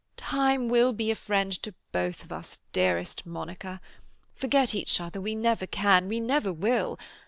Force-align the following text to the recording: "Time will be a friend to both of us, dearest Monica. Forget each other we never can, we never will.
"Time 0.17 0.67
will 0.67 0.93
be 0.93 1.11
a 1.11 1.15
friend 1.15 1.51
to 1.61 1.75
both 1.91 2.23
of 2.23 2.31
us, 2.31 2.57
dearest 2.73 3.23
Monica. 3.23 3.79
Forget 4.33 4.73
each 4.73 4.99
other 4.99 5.21
we 5.21 5.35
never 5.35 5.67
can, 5.67 6.07
we 6.07 6.19
never 6.19 6.51
will. 6.51 6.97